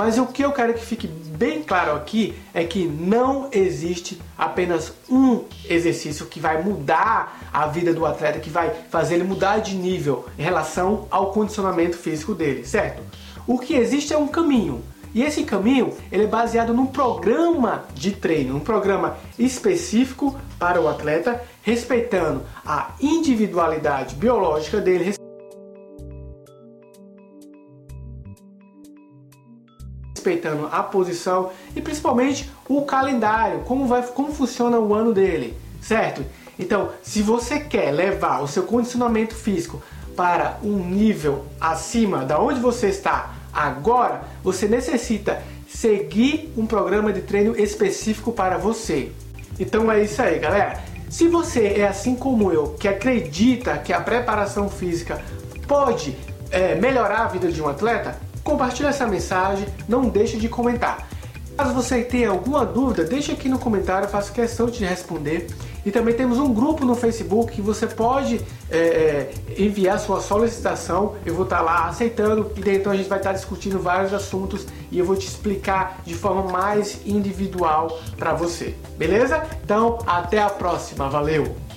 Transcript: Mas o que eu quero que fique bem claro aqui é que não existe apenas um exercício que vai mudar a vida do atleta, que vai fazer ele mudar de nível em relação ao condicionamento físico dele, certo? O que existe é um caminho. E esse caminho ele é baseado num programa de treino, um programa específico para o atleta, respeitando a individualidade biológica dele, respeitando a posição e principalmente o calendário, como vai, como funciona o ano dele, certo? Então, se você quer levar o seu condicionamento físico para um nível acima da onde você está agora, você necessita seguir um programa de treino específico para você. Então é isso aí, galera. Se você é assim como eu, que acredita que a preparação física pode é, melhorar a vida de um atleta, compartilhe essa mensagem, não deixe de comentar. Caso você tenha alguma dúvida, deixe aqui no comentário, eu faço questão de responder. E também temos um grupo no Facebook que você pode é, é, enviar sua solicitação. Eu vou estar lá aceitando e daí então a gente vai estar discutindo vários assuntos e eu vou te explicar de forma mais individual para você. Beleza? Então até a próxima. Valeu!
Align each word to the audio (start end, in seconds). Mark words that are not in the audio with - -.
Mas 0.00 0.16
o 0.16 0.24
que 0.24 0.42
eu 0.42 0.50
quero 0.50 0.72
que 0.72 0.82
fique 0.82 1.06
bem 1.06 1.62
claro 1.62 1.92
aqui 1.92 2.34
é 2.54 2.64
que 2.64 2.86
não 2.86 3.50
existe 3.52 4.18
apenas 4.38 4.94
um 5.10 5.44
exercício 5.68 6.24
que 6.24 6.40
vai 6.40 6.62
mudar 6.62 7.50
a 7.52 7.66
vida 7.66 7.92
do 7.92 8.06
atleta, 8.06 8.38
que 8.38 8.48
vai 8.48 8.72
fazer 8.88 9.16
ele 9.16 9.24
mudar 9.24 9.58
de 9.58 9.74
nível 9.74 10.24
em 10.38 10.42
relação 10.42 11.06
ao 11.10 11.32
condicionamento 11.32 11.98
físico 11.98 12.34
dele, 12.34 12.64
certo? 12.64 13.02
O 13.46 13.58
que 13.58 13.74
existe 13.74 14.14
é 14.14 14.16
um 14.16 14.26
caminho. 14.26 14.82
E 15.14 15.22
esse 15.22 15.42
caminho 15.42 15.92
ele 16.10 16.24
é 16.24 16.26
baseado 16.26 16.72
num 16.72 16.86
programa 16.86 17.84
de 17.92 18.12
treino, 18.12 18.56
um 18.56 18.60
programa 18.60 19.18
específico 19.38 20.34
para 20.58 20.80
o 20.80 20.88
atleta, 20.88 21.42
respeitando 21.60 22.40
a 22.64 22.92
individualidade 22.98 24.14
biológica 24.14 24.80
dele, 24.80 25.12
respeitando 30.20 30.68
a 30.70 30.82
posição 30.82 31.50
e 31.74 31.80
principalmente 31.80 32.50
o 32.68 32.82
calendário, 32.82 33.60
como 33.60 33.86
vai, 33.86 34.02
como 34.02 34.32
funciona 34.32 34.78
o 34.78 34.94
ano 34.94 35.14
dele, 35.14 35.56
certo? 35.80 36.24
Então, 36.58 36.90
se 37.02 37.22
você 37.22 37.58
quer 37.58 37.90
levar 37.90 38.42
o 38.42 38.46
seu 38.46 38.64
condicionamento 38.64 39.34
físico 39.34 39.82
para 40.14 40.58
um 40.62 40.76
nível 40.76 41.46
acima 41.58 42.24
da 42.24 42.38
onde 42.38 42.60
você 42.60 42.88
está 42.88 43.34
agora, 43.50 44.22
você 44.44 44.68
necessita 44.68 45.42
seguir 45.66 46.52
um 46.56 46.66
programa 46.66 47.12
de 47.12 47.22
treino 47.22 47.58
específico 47.58 48.32
para 48.32 48.58
você. 48.58 49.10
Então 49.58 49.90
é 49.90 50.02
isso 50.02 50.20
aí, 50.20 50.38
galera. 50.38 50.82
Se 51.08 51.26
você 51.26 51.74
é 51.78 51.88
assim 51.88 52.14
como 52.14 52.52
eu, 52.52 52.74
que 52.78 52.86
acredita 52.86 53.78
que 53.78 53.92
a 53.92 54.00
preparação 54.00 54.68
física 54.68 55.20
pode 55.66 56.16
é, 56.50 56.74
melhorar 56.74 57.24
a 57.24 57.28
vida 57.28 57.50
de 57.50 57.62
um 57.62 57.68
atleta, 57.68 58.16
compartilhe 58.50 58.88
essa 58.88 59.06
mensagem, 59.06 59.66
não 59.88 60.08
deixe 60.08 60.36
de 60.36 60.48
comentar. 60.48 61.08
Caso 61.56 61.74
você 61.74 62.02
tenha 62.02 62.30
alguma 62.30 62.64
dúvida, 62.64 63.04
deixe 63.04 63.32
aqui 63.32 63.48
no 63.48 63.58
comentário, 63.58 64.06
eu 64.06 64.10
faço 64.10 64.32
questão 64.32 64.66
de 64.66 64.84
responder. 64.84 65.46
E 65.84 65.90
também 65.90 66.14
temos 66.14 66.38
um 66.38 66.52
grupo 66.52 66.84
no 66.84 66.94
Facebook 66.94 67.52
que 67.52 67.62
você 67.62 67.86
pode 67.86 68.40
é, 68.70 68.78
é, 68.78 69.32
enviar 69.58 69.98
sua 69.98 70.20
solicitação. 70.20 71.16
Eu 71.24 71.34
vou 71.34 71.44
estar 71.44 71.60
lá 71.60 71.86
aceitando 71.86 72.50
e 72.56 72.60
daí 72.60 72.76
então 72.76 72.92
a 72.92 72.96
gente 72.96 73.08
vai 73.08 73.18
estar 73.18 73.32
discutindo 73.32 73.78
vários 73.78 74.12
assuntos 74.12 74.66
e 74.90 74.98
eu 74.98 75.04
vou 75.04 75.16
te 75.16 75.26
explicar 75.26 76.00
de 76.04 76.14
forma 76.14 76.50
mais 76.50 77.00
individual 77.06 77.98
para 78.16 78.34
você. 78.34 78.74
Beleza? 78.98 79.42
Então 79.64 79.98
até 80.06 80.40
a 80.40 80.50
próxima. 80.50 81.08
Valeu! 81.08 81.69